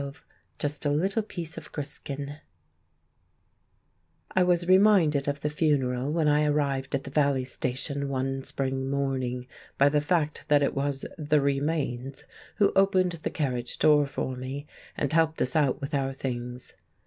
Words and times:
XII 0.01 0.17
Just 0.57 0.83
a 0.83 0.89
Little 0.89 1.21
Piece 1.21 1.59
of 1.59 1.71
Griskin 1.71 2.37
I 4.31 4.41
WAS 4.41 4.67
reminded 4.67 5.27
of 5.27 5.41
the 5.41 5.47
funeral 5.51 6.11
when 6.11 6.27
I 6.27 6.43
arrived 6.45 6.95
at 6.95 7.03
the 7.03 7.11
valley 7.11 7.45
station 7.45 8.09
one 8.09 8.43
spring 8.43 8.89
morning, 8.89 9.45
by 9.77 9.89
the 9.89 10.01
fact 10.01 10.45
that 10.47 10.63
it 10.63 10.73
was 10.73 11.05
"the 11.19 11.39
remains" 11.39 12.23
who 12.55 12.73
opened 12.75 13.11
the 13.21 13.29
carriage 13.29 13.77
door 13.77 14.07
for 14.07 14.35
me 14.35 14.65
and 14.97 15.13
helped 15.13 15.39
us 15.39 15.55
out 15.55 15.81
with 15.81 15.93
our 15.93 16.13
things. 16.13 16.73